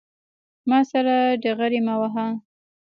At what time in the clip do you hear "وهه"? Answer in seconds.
1.99-2.27